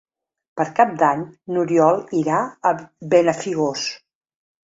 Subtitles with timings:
[0.59, 1.19] Per Cap d'Any
[1.57, 2.73] n'Oriol irà a
[3.13, 3.85] Benafigos.